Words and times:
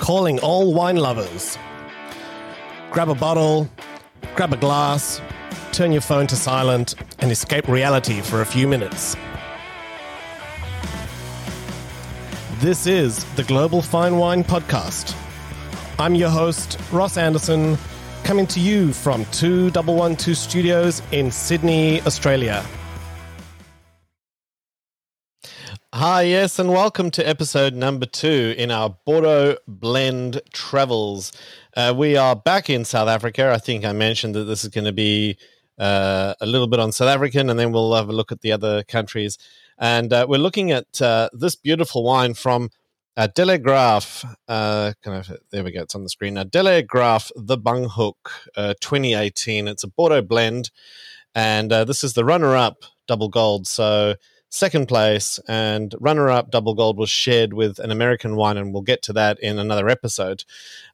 calling 0.00 0.40
all 0.40 0.72
wine 0.72 0.96
lovers. 0.96 1.58
Grab 2.90 3.10
a 3.10 3.14
bottle, 3.14 3.68
grab 4.34 4.52
a 4.52 4.56
glass, 4.56 5.20
turn 5.72 5.92
your 5.92 6.00
phone 6.00 6.26
to 6.26 6.36
silent, 6.36 6.94
and 7.18 7.30
escape 7.30 7.68
reality 7.68 8.20
for 8.22 8.40
a 8.40 8.46
few 8.46 8.66
minutes. 8.66 9.14
This 12.60 12.86
is 12.86 13.24
the 13.36 13.44
Global 13.44 13.82
Fine 13.82 14.16
Wine 14.16 14.42
Podcast. 14.42 15.14
I'm 15.98 16.14
your 16.14 16.30
host, 16.30 16.78
Ross 16.90 17.16
Anderson, 17.16 17.76
coming 18.24 18.46
to 18.48 18.60
you 18.60 18.92
from 18.92 19.26
2112 19.26 20.36
Studios 20.36 21.02
in 21.12 21.30
Sydney, 21.30 22.00
Australia. 22.02 22.64
Hi, 26.00 26.22
yes, 26.22 26.58
and 26.58 26.70
welcome 26.70 27.10
to 27.10 27.28
episode 27.28 27.74
number 27.74 28.06
two 28.06 28.54
in 28.56 28.70
our 28.70 28.96
Bordeaux 29.04 29.58
Blend 29.68 30.40
Travels. 30.50 31.30
Uh, 31.76 31.92
we 31.94 32.16
are 32.16 32.34
back 32.34 32.70
in 32.70 32.86
South 32.86 33.06
Africa. 33.06 33.52
I 33.52 33.58
think 33.58 33.84
I 33.84 33.92
mentioned 33.92 34.34
that 34.34 34.44
this 34.44 34.64
is 34.64 34.70
going 34.70 34.86
to 34.86 34.94
be 34.94 35.36
uh, 35.78 36.32
a 36.40 36.46
little 36.46 36.68
bit 36.68 36.80
on 36.80 36.90
South 36.90 37.10
African, 37.10 37.50
and 37.50 37.58
then 37.58 37.70
we'll 37.70 37.94
have 37.94 38.08
a 38.08 38.14
look 38.14 38.32
at 38.32 38.40
the 38.40 38.50
other 38.50 38.82
countries. 38.84 39.36
And 39.76 40.10
uh, 40.10 40.24
we're 40.26 40.38
looking 40.38 40.70
at 40.70 41.02
uh, 41.02 41.28
this 41.34 41.54
beautiful 41.54 42.02
wine 42.02 42.32
from 42.32 42.70
uh. 43.18 43.28
Uh, 44.48 44.92
there 45.50 45.64
we 45.64 45.70
go, 45.70 45.82
it's 45.82 45.94
on 45.94 46.02
the 46.02 46.08
screen 46.08 46.32
now. 46.32 46.44
Delaire 46.44 46.86
Graff 46.86 47.30
The 47.36 47.58
Banghoek 47.58 48.14
uh, 48.56 48.72
2018. 48.80 49.68
It's 49.68 49.84
a 49.84 49.88
Bordeaux 49.88 50.22
blend, 50.22 50.70
and 51.34 51.70
uh, 51.70 51.84
this 51.84 52.02
is 52.02 52.14
the 52.14 52.24
runner 52.24 52.56
up 52.56 52.84
double 53.06 53.28
gold. 53.28 53.66
So, 53.66 54.14
second 54.50 54.88
place 54.88 55.38
and 55.48 55.94
runner 56.00 56.28
up 56.28 56.50
double 56.50 56.74
gold 56.74 56.98
was 56.98 57.08
shared 57.08 57.54
with 57.54 57.78
an 57.78 57.90
American 57.90 58.36
wine, 58.36 58.56
and 58.56 58.72
we'll 58.72 58.82
get 58.82 59.00
to 59.02 59.12
that 59.14 59.38
in 59.40 59.58
another 59.58 59.88
episode. 59.88 60.44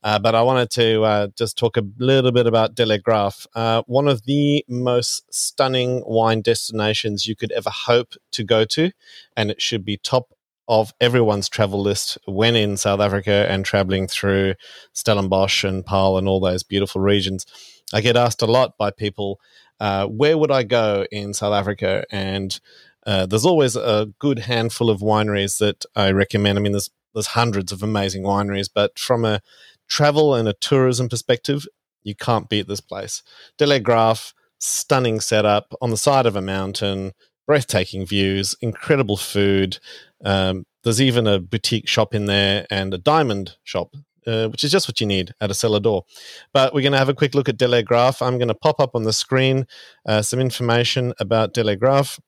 Uh, 0.04 0.18
but 0.18 0.34
I 0.34 0.42
wanted 0.42 0.70
to 0.70 1.02
uh, 1.02 1.28
just 1.36 1.58
talk 1.58 1.76
a 1.76 1.86
little 1.98 2.32
bit 2.32 2.46
about 2.46 2.74
Delaire 2.74 3.02
Graff, 3.02 3.46
uh, 3.54 3.82
one 3.86 4.08
of 4.08 4.24
the 4.24 4.64
most 4.68 5.32
stunning 5.34 6.02
wine 6.06 6.42
destinations 6.42 7.26
you 7.26 7.34
could 7.34 7.50
ever 7.52 7.70
hope 7.70 8.14
to 8.32 8.44
go 8.44 8.64
to, 8.66 8.92
and 9.36 9.50
it 9.50 9.60
should 9.60 9.84
be 9.84 9.96
top 9.96 10.32
of 10.68 10.92
everyone's 11.00 11.48
travel 11.48 11.80
list 11.80 12.18
when 12.26 12.56
in 12.56 12.76
South 12.76 13.00
Africa 13.00 13.46
and 13.48 13.64
traveling 13.64 14.06
through 14.08 14.54
Stellenbosch 14.92 15.64
and 15.64 15.86
Paarl 15.86 16.18
and 16.18 16.28
all 16.28 16.40
those 16.40 16.62
beautiful 16.62 17.00
regions. 17.00 17.46
I 17.92 18.00
get 18.00 18.16
asked 18.16 18.42
a 18.42 18.46
lot 18.46 18.76
by 18.76 18.90
people, 18.90 19.40
uh, 19.78 20.06
where 20.06 20.36
would 20.36 20.50
I 20.50 20.64
go 20.64 21.06
in 21.12 21.34
South 21.34 21.54
Africa? 21.54 22.04
And 22.10 22.58
uh, 23.06 23.24
there's 23.24 23.46
always 23.46 23.76
a 23.76 24.12
good 24.18 24.40
handful 24.40 24.90
of 24.90 25.00
wineries 25.00 25.58
that 25.58 25.86
I 25.94 26.10
recommend. 26.10 26.58
I 26.58 26.62
mean, 26.62 26.72
there's 26.72 26.90
there's 27.14 27.28
hundreds 27.28 27.72
of 27.72 27.82
amazing 27.82 28.24
wineries, 28.24 28.68
but 28.72 28.98
from 28.98 29.24
a 29.24 29.40
travel 29.88 30.34
and 30.34 30.46
a 30.46 30.52
tourism 30.52 31.08
perspective, 31.08 31.66
you 32.02 32.14
can't 32.14 32.50
beat 32.50 32.68
this 32.68 32.80
place. 32.80 33.22
Delaire 33.58 33.82
Graff, 33.82 34.34
stunning 34.58 35.20
setup 35.20 35.72
on 35.80 35.90
the 35.90 35.96
side 35.96 36.26
of 36.26 36.36
a 36.36 36.42
mountain, 36.42 37.12
breathtaking 37.46 38.04
views, 38.04 38.54
incredible 38.60 39.16
food. 39.16 39.78
Um, 40.24 40.66
there's 40.84 41.00
even 41.00 41.26
a 41.26 41.40
boutique 41.40 41.88
shop 41.88 42.14
in 42.14 42.26
there 42.26 42.66
and 42.70 42.92
a 42.92 42.98
diamond 42.98 43.56
shop, 43.64 43.94
uh, 44.26 44.48
which 44.48 44.62
is 44.62 44.70
just 44.70 44.88
what 44.88 45.00
you 45.00 45.06
need 45.06 45.32
at 45.40 45.50
a 45.50 45.54
cellar 45.54 45.80
door. 45.80 46.04
But 46.52 46.74
we're 46.74 46.82
going 46.82 46.92
to 46.92 46.98
have 46.98 47.08
a 47.08 47.14
quick 47.14 47.34
look 47.34 47.48
at 47.48 47.56
Delaire 47.56 47.84
Graff. 47.84 48.20
I'm 48.20 48.38
going 48.38 48.48
to 48.48 48.54
pop 48.54 48.78
up 48.78 48.94
on 48.94 49.04
the 49.04 49.12
screen 49.12 49.66
uh, 50.06 50.22
some 50.22 50.38
information 50.38 51.14
about 51.18 51.54
Delaire 51.54 51.78
Graff. 51.78 52.20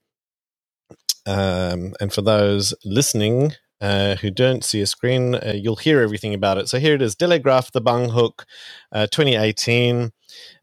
Um, 1.28 1.94
and 2.00 2.10
for 2.10 2.22
those 2.22 2.72
listening 2.86 3.52
uh, 3.82 4.16
who 4.16 4.30
don't 4.30 4.64
see 4.64 4.80
a 4.80 4.86
screen, 4.86 5.34
uh, 5.34 5.52
you'll 5.54 5.76
hear 5.76 6.00
everything 6.00 6.32
about 6.32 6.56
it. 6.56 6.68
So 6.68 6.78
here 6.78 6.94
it 6.94 7.02
is 7.02 7.14
Delaire 7.14 7.42
Graff, 7.42 7.70
the 7.70 7.82
Banghoek, 7.82 8.44
uh, 8.92 9.06
2018. 9.08 10.10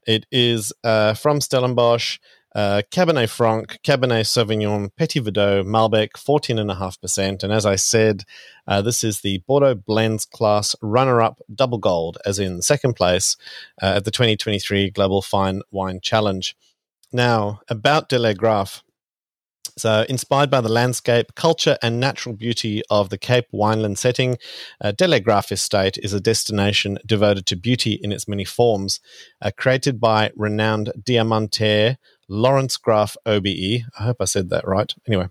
It 0.08 0.26
is 0.32 0.74
uh, 0.84 1.14
from 1.14 1.40
Stellenbosch. 1.40 2.18
Uh, 2.56 2.82
Cabernet 2.90 3.30
Franc, 3.30 3.80
Cabernet 3.84 4.26
Sauvignon, 4.26 4.90
Petit 4.96 5.20
Verdot, 5.20 5.66
Malbec, 5.66 6.12
14.5%. 6.12 7.44
And 7.44 7.52
as 7.52 7.66
I 7.66 7.76
said, 7.76 8.24
uh, 8.66 8.82
this 8.82 9.04
is 9.04 9.20
the 9.20 9.40
Bordeaux 9.46 9.76
Blends 9.76 10.26
class 10.26 10.74
runner 10.82 11.22
up 11.22 11.42
double 11.54 11.80
gold, 11.80 12.18
as 12.26 12.40
in 12.40 12.62
second 12.62 12.94
place 12.94 13.36
at 13.82 14.06
the 14.06 14.12
2023 14.12 14.90
Global 14.92 15.22
Fine 15.22 15.64
Wine 15.70 16.00
Challenge. 16.00 16.56
Now, 17.12 17.60
about 17.68 18.08
Delaire 18.08 18.38
Graff. 18.38 18.86
So, 19.78 20.06
inspired 20.08 20.50
by 20.50 20.62
the 20.62 20.70
landscape, 20.70 21.36
culture, 21.36 21.78
and 21.82 22.00
natural 22.00 22.34
beauty 22.34 22.82
of 22.90 23.10
the 23.10 23.18
Cape 23.18 23.48
Wineland 23.54 23.98
setting, 23.98 24.38
uh, 24.82 24.94
Delaire 24.94 25.24
Graff 25.24 25.52
Estate 25.52 25.98
is 26.02 26.14
a 26.14 26.22
destination 26.22 26.98
devoted 27.06 27.46
to 27.48 27.58
beauty 27.58 28.00
in 28.02 28.14
its 28.14 28.28
many 28.28 28.46
forms. 28.46 29.02
Uh, 29.42 29.52
created 29.58 30.00
by 30.00 30.32
renowned 30.36 30.92
diamantaire 31.04 31.98
Laurence 32.30 32.78
Graff 32.78 33.18
OBE. 33.26 33.84
I 34.00 34.04
hope 34.04 34.18
I 34.20 34.26
said 34.26 34.50
that 34.50 34.68
right. 34.68 34.94
Anyway, 35.08 35.28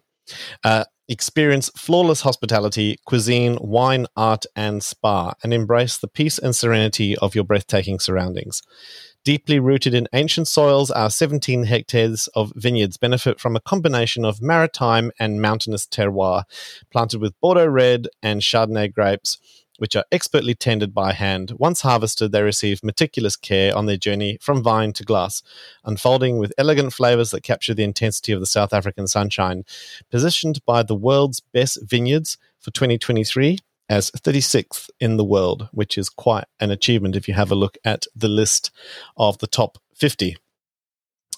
uh, 0.62 0.84
experience 1.08 1.70
flawless 1.76 2.22
hospitality, 2.22 2.98
cuisine, 3.06 3.58
wine, 3.60 4.06
art, 4.16 4.44
and 4.54 4.82
spa, 4.82 5.34
and 5.42 5.52
embrace 5.52 5.98
the 5.98 6.08
peace 6.08 6.38
and 6.38 6.54
serenity 6.54 7.16
of 7.16 7.34
your 7.34 7.44
breathtaking 7.44 7.98
surroundings. 7.98 8.62
Deeply 9.24 9.58
rooted 9.58 9.94
in 9.94 10.06
ancient 10.12 10.46
soils, 10.46 10.90
our 10.90 11.08
17 11.08 11.64
hectares 11.64 12.28
of 12.34 12.52
vineyards 12.56 12.98
benefit 12.98 13.40
from 13.40 13.56
a 13.56 13.60
combination 13.60 14.22
of 14.22 14.42
maritime 14.42 15.10
and 15.18 15.40
mountainous 15.40 15.86
terroir, 15.86 16.42
planted 16.90 17.22
with 17.22 17.40
Bordeaux 17.40 17.66
red 17.66 18.06
and 18.22 18.42
Chardonnay 18.42 18.92
grapes, 18.92 19.38
which 19.78 19.96
are 19.96 20.04
expertly 20.12 20.54
tended 20.54 20.92
by 20.92 21.14
hand. 21.14 21.52
Once 21.56 21.80
harvested, 21.80 22.32
they 22.32 22.42
receive 22.42 22.84
meticulous 22.84 23.34
care 23.34 23.74
on 23.74 23.86
their 23.86 23.96
journey 23.96 24.36
from 24.42 24.62
vine 24.62 24.92
to 24.92 25.04
glass, 25.04 25.42
unfolding 25.86 26.36
with 26.36 26.52
elegant 26.58 26.92
flavors 26.92 27.30
that 27.30 27.42
capture 27.42 27.72
the 27.72 27.82
intensity 27.82 28.32
of 28.32 28.40
the 28.40 28.46
South 28.46 28.74
African 28.74 29.06
sunshine. 29.06 29.64
Positioned 30.10 30.62
by 30.66 30.82
the 30.82 30.94
world's 30.94 31.40
best 31.40 31.78
vineyards 31.82 32.36
for 32.60 32.70
2023 32.72 33.58
as 33.88 34.10
36th 34.12 34.88
in 35.00 35.16
the 35.16 35.24
world, 35.24 35.68
which 35.72 35.98
is 35.98 36.08
quite 36.08 36.44
an 36.60 36.70
achievement 36.70 37.16
if 37.16 37.28
you 37.28 37.34
have 37.34 37.50
a 37.50 37.56
look 37.56 37.76
at 37.84 38.06
the 38.14 38.28
list 38.28 38.70
of 39.16 39.38
the 39.38 39.46
top 39.46 39.78
50. 39.94 40.36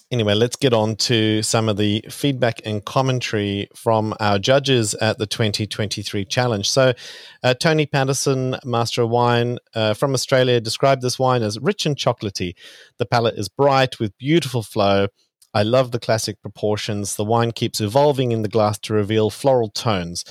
Anyway, 0.09 0.33
let's 0.33 0.55
get 0.55 0.71
on 0.73 0.95
to 0.95 1.41
some 1.41 1.67
of 1.67 1.75
the 1.75 2.01
feedback 2.09 2.61
and 2.63 2.85
commentary 2.85 3.67
from 3.75 4.13
our 4.21 4.39
judges 4.39 4.93
at 4.95 5.17
the 5.17 5.27
2023 5.27 6.23
challenge. 6.23 6.69
So, 6.69 6.93
uh, 7.43 7.53
Toni 7.55 7.85
Paterson, 7.85 8.55
Master 8.63 9.01
of 9.01 9.09
Wine 9.09 9.57
uh, 9.75 9.93
from 9.93 10.13
Australia, 10.13 10.61
described 10.61 11.01
this 11.01 11.19
wine 11.19 11.43
as 11.43 11.59
rich 11.59 11.85
and 11.85 11.97
chocolatey. 11.97 12.53
The 12.99 13.05
palate 13.05 13.37
is 13.37 13.49
bright 13.49 13.99
with 13.99 14.17
beautiful 14.17 14.63
flow. 14.63 15.07
I 15.53 15.63
love 15.63 15.91
the 15.91 15.99
classic 15.99 16.41
proportions. 16.41 17.17
The 17.17 17.25
wine 17.25 17.51
keeps 17.51 17.81
evolving 17.81 18.31
in 18.31 18.43
the 18.43 18.49
glass 18.49 18.79
to 18.79 18.93
reveal 18.93 19.29
floral 19.29 19.69
tones 19.69 20.23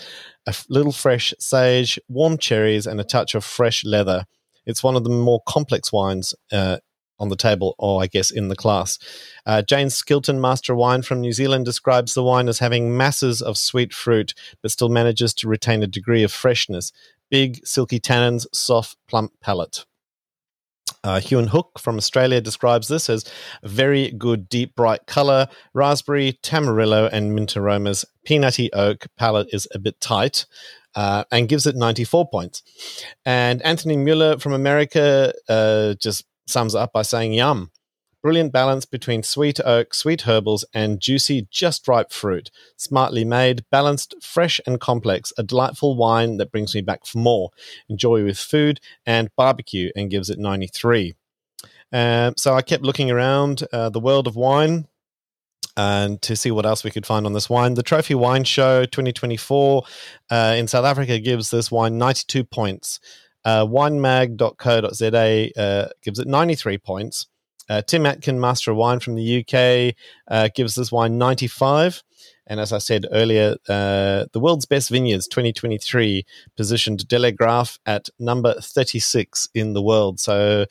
a 0.47 0.55
little 0.69 0.93
fresh 0.93 1.35
sage, 1.39 1.99
warm 2.09 2.39
cherries, 2.39 2.87
and 2.87 3.01
a 3.01 3.05
touch 3.05 3.35
of 3.35 3.45
fresh 3.45 3.85
leather. 3.85 4.27
It's 4.65 4.83
one 4.83 4.97
of 4.97 5.05
the 5.05 5.11
more 5.11 5.41
complex 5.47 5.93
wines 5.93 6.35
uh, 6.53 6.79
on 7.19 7.29
the 7.29 7.37
table, 7.37 7.75
or 7.79 8.03
I 8.03 8.07
guess 8.07 8.31
in 8.31 8.49
the 8.49 8.57
class. 8.57 8.99
Uh, 9.45 9.63
Jane 9.63 9.89
Skilton, 9.89 10.41
Master 10.41 10.75
Wine 10.75 11.03
from 11.03 11.21
New 11.21 11.33
Zealand, 11.33 11.65
describes 11.65 12.15
the 12.15 12.23
wine 12.23 12.49
as 12.49 12.59
having 12.59 12.97
masses 12.97 13.41
of 13.41 13.57
sweet 13.57 13.93
fruit, 13.93 14.35
but 14.63 14.71
still 14.71 14.89
manages 14.89 15.33
to 15.35 15.49
retain 15.49 15.83
a 15.83 15.87
degree 15.87 16.23
of 16.23 16.33
freshness. 16.33 16.93
Big, 17.31 17.67
silky 17.67 17.99
tannins, 17.99 18.47
soft, 18.53 18.97
plump 19.09 19.33
palate. 19.41 19.85
Uh, 21.07 21.21
Huon 21.21 21.47
Hooke 21.47 21.79
from 21.79 21.97
Australia 21.97 22.41
describes 22.41 22.89
this 22.89 23.09
as 23.09 23.25
very 23.63 24.11
good, 24.11 24.49
deep, 24.49 24.75
bright 24.75 25.07
color, 25.07 25.47
raspberry, 25.73 26.39
tamarillo, 26.43 27.09
and 27.13 27.33
mint 27.33 27.57
aromas. 27.57 28.05
Peanutty 28.27 28.69
oak 28.73 29.07
palate 29.17 29.47
is 29.53 29.69
a 29.73 29.79
bit 29.79 30.01
tight. 30.01 30.47
Uh, 30.97 31.25
and 31.31 31.51
gives 31.51 31.67
it 31.67 31.77
94 31.77 32.31
points. 32.31 32.63
And 33.27 33.61
Anthony 33.61 33.99
Mueller 33.99 34.39
from 34.39 34.55
America 34.55 35.31
uh, 35.47 35.93
just 36.01 36.25
sums 36.47 36.75
up 36.75 36.95
by 36.95 37.03
saying, 37.03 37.35
Yum. 37.35 37.71
Brilliant 38.27 38.51
balance 38.51 38.85
between 38.87 39.23
sweet 39.23 39.61
oak, 39.65 39.95
sweet 39.95 40.23
herbals, 40.23 40.65
and 40.75 40.99
juicy, 40.99 41.47
just 41.49 41.87
ripe 41.87 42.11
fruit. 42.11 42.51
Smartly 42.77 43.25
made, 43.25 43.65
balanced, 43.71 44.17
fresh, 44.21 44.61
and 44.67 44.81
complex. 44.81 45.33
A 45.39 45.45
delightful 45.45 45.95
wine 45.95 46.39
that 46.39 46.51
brings 46.51 46.75
me 46.75 46.81
back 46.81 47.07
for 47.07 47.19
more. 47.19 47.51
Enjoy 47.89 48.25
with 48.25 48.37
food 48.37 48.81
and 49.07 49.31
barbecue 49.37 49.93
and 49.95 50.11
gives 50.11 50.29
it 50.29 50.41
93. 50.41 51.15
Um, 51.93 52.35
so 52.37 52.53
I 52.55 52.63
kept 52.63 52.83
looking 52.83 53.13
around 53.13 53.63
uh, 53.73 53.91
the 53.91 54.01
world 54.01 54.27
of 54.27 54.35
wine 54.35 54.89
and 55.77 56.21
to 56.23 56.35
see 56.35 56.51
what 56.51 56.67
else 56.67 56.83
we 56.83 56.91
could 56.91 57.07
find 57.07 57.27
on 57.27 57.33
this 57.33 57.49
wine. 57.49 57.75
The 57.75 57.85
Trophy 57.85 58.17
Wine 58.17 58.43
Show 58.43 58.87
2024 58.87 59.85
uh, 60.31 60.55
in 60.59 60.67
South 60.67 60.85
Africa 60.85 61.21
gives 61.21 61.53
this 61.53 61.71
wine 61.71 61.97
92 61.97 62.43
points. 62.43 62.99
Uh, 63.45 63.65
winemag.co.za 63.65 65.51
uh, 65.57 65.89
gives 66.03 66.19
it 66.19 66.27
93 66.27 66.79
points. 66.79 67.29
Uh, 67.69 67.83
Tim 67.83 68.07
Atkin, 68.07 68.41
Master 68.41 68.71
of 68.71 68.77
Wine 68.77 69.01
from 69.01 69.15
the 69.15 69.41
UK, 69.41 69.95
uh, 70.29 70.49
gives 70.55 70.75
this 70.75 70.93
wine 70.93 71.19
95. 71.19 72.03
And 72.47 72.61
as 72.61 72.73
I 72.73 72.79
said 72.79 73.07
earlier, 73.11 73.57
uh, 73.69 74.27
the 74.33 74.41
world's 74.41 74.67
best 74.67 74.91
vineyards 74.91 75.27
2023 75.27 76.25
positioned 76.57 77.09
Delaire 77.09 77.35
Graff 77.35 77.79
at 77.87 78.09
number 78.19 78.55
36 78.61 79.49
in 79.55 79.73
the 79.73 79.83
world. 79.83 80.21
So 80.21 80.67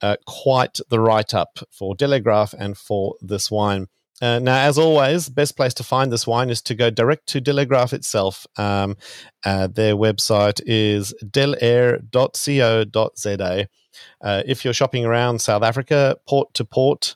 uh, 0.00 0.16
quite 0.26 0.78
the 0.88 1.00
write 1.00 1.34
up 1.34 1.58
for 1.70 1.94
Delaire 1.94 2.22
Graff 2.22 2.54
and 2.54 2.76
for 2.76 3.14
this 3.20 3.50
wine. 3.50 3.88
Uh, 4.20 4.40
now, 4.40 4.58
as 4.58 4.78
always, 4.78 5.28
best 5.28 5.56
place 5.56 5.72
to 5.74 5.84
find 5.84 6.12
this 6.12 6.26
wine 6.26 6.50
is 6.50 6.60
to 6.62 6.74
go 6.74 6.90
direct 6.90 7.28
to 7.28 7.40
Delaire 7.40 7.68
Graff 7.68 7.92
itself. 7.92 8.48
Um, 8.56 8.96
uh, 9.44 9.68
their 9.68 9.94
website 9.94 10.60
is 10.66 11.14
delaire.co.za. 11.24 12.08
Uh, 14.20 14.42
if 14.46 14.64
you're 14.64 14.74
shopping 14.74 15.04
around 15.04 15.40
South 15.40 15.62
Africa, 15.62 16.16
Port2Port, 16.28 17.14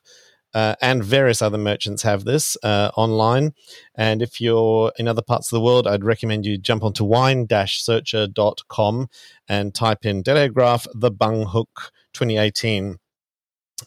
uh, 0.54 0.76
and 0.82 1.02
various 1.02 1.40
other 1.40 1.58
merchants 1.58 2.02
have 2.02 2.25
this 2.25 2.58
uh, 2.62 2.90
online. 2.96 3.55
And 3.94 4.22
if 4.22 4.40
you're 4.40 4.93
in 4.98 5.08
other 5.08 5.22
parts 5.22 5.50
of 5.50 5.56
the 5.56 5.62
world, 5.62 5.87
I'd 5.87 6.05
recommend 6.05 6.46
you 6.46 6.58
jump 6.58 6.84
onto 6.84 7.05
wine-searcher.com 7.05 9.08
and 9.48 9.75
type 9.75 10.05
in 10.05 10.22
Delaire 10.22 10.52
Graff 10.52 10.87
the 10.94 11.10
Banghoek 11.10 11.90
2018. 12.12 12.98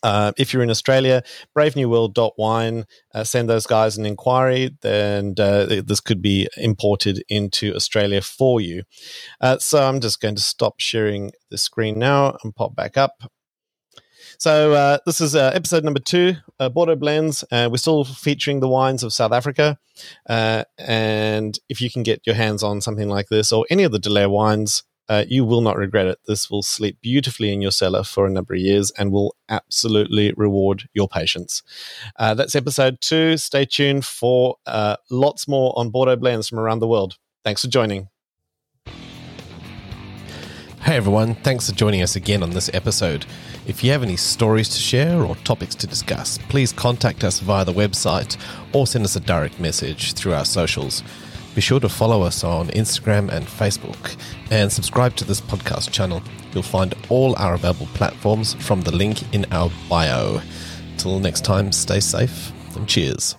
Uh, 0.03 0.31
if 0.38 0.53
you're 0.53 0.63
in 0.63 0.69
Australia, 0.69 1.24
bravenewworld.wine, 1.57 2.86
uh, 3.13 3.24
send 3.24 3.50
those 3.50 3.65
guys 3.65 3.97
an 3.97 4.06
inquiry, 4.06 4.75
and 4.83 5.39
uh, 5.39 5.65
this 5.86 6.00
could 6.00 6.21
be 6.21 6.47
imported 6.57 7.24
into 7.30 7.74
Australia 7.75 8.21
for 8.21 8.62
you. 8.62 8.83
Uh, 9.42 9.57
so 9.57 9.88
I'm 9.88 10.00
just 10.00 10.21
going 10.21 10.36
to 10.36 10.42
stop 10.42 10.80
sharing 10.80 11.31
the 11.50 11.57
screen 11.57 12.00
now 12.00 12.38
and 12.44 12.56
pop 12.56 12.75
back 12.75 12.97
up. 12.97 13.13
So 14.38 14.74
uh, 14.74 14.97
this 15.06 15.21
is 15.21 15.33
uh, 15.36 15.51
episode 15.53 15.86
number 15.86 16.01
two, 16.01 16.36
Bordeaux 16.59 16.97
Blends. 16.97 17.44
we're 17.51 17.77
still 17.77 18.03
featuring 18.03 18.59
the 18.59 18.68
wines 18.68 19.01
of 19.01 19.13
South 19.13 19.31
Africa, 19.31 19.77
and 20.27 21.57
if 21.69 21.80
you 21.80 21.89
can 21.89 22.03
get 22.03 22.21
your 22.25 22.36
hands 22.36 22.62
on 22.62 22.81
something 22.81 23.07
like 23.07 23.30
this 23.30 23.53
or 23.53 23.65
any 23.69 23.83
of 23.83 23.94
the 23.94 24.00
Delaire 24.00 24.30
wines, 24.30 24.83
uh, 25.10 25.25
you 25.28 25.46
will 25.46 25.62
not 25.62 25.78
regret 25.78 26.07
it. 26.07 26.19
This 26.28 26.50
will 26.50 26.63
sleep 26.63 26.98
beautifully 27.02 27.54
in 27.54 27.62
your 27.62 27.72
cellar 27.72 28.04
for 28.04 28.25
a 28.25 28.30
number 28.30 28.54
of 28.54 28.60
years 28.60 28.92
and 28.98 29.12
will 29.12 29.36
absolutely 29.50 30.34
reward 30.36 30.90
your 30.94 31.07
patience. 31.07 31.63
Uh, 32.18 32.34
that's 32.34 32.56
episode 32.56 33.00
two. 33.02 33.38
Stay 33.38 33.66
tuned 33.66 34.06
for 34.06 34.57
uh, 34.66 34.96
lots 35.10 35.48
more 35.48 35.74
on 35.75 35.90
Bordeaux 35.90 36.16
blends 36.16 36.50
from 36.50 36.60
around 36.60 36.80
the 36.80 36.88
world. 36.88 37.18
Thanks 37.44 37.62
for 37.62 37.68
joining. 37.68 38.10
Hey 40.86 40.98
everyone, 40.98 41.34
thanks 41.34 41.68
for 41.68 41.75
joining 41.75 42.04
us 42.04 42.16
again 42.16 42.44
on 42.44 42.52
this 42.52 42.69
episode. 42.72 43.25
If 43.66 43.84
you 43.84 43.92
have 43.92 44.04
any 44.04 44.18
stories 44.18 44.69
to 44.69 44.78
share 44.78 45.24
or 45.24 45.36
topics 45.38 45.74
to 45.74 45.88
discuss, 45.88 46.38
please 46.50 46.72
contact 46.72 47.24
us 47.24 47.40
via 47.40 47.66
the 47.66 47.74
website 47.74 48.38
or 48.72 48.86
send 48.86 49.04
us 49.04 49.16
a 49.16 49.19
direct 49.19 49.60
message 49.60 50.13
through 50.13 50.34
our 50.34 50.46
socials. 50.46 51.02
Be 51.56 51.62
sure 51.62 51.80
to 51.80 51.88
follow 51.88 52.22
us 52.22 52.44
on 52.44 52.68
Instagram 52.68 53.30
and 53.31 53.46
Facebook 53.46 54.18
and 54.52 54.69
subscribe 54.69 55.16
to 55.16 55.24
this 55.24 55.40
podcast 55.40 55.90
channel. 55.90 56.22
You'll 56.54 56.63
find 56.63 56.94
all 57.07 57.34
our 57.38 57.54
available 57.54 57.88
platforms 57.94 58.56
from 58.56 58.81
the 58.81 58.94
link 58.94 59.24
in 59.34 59.46
our 59.52 59.72
bio. 59.90 60.42
Till 60.98 61.19
next 61.19 61.46
time, 61.46 61.72
stay 61.72 62.02
safe 62.02 62.52
and 62.75 62.88
cheers. 62.88 63.38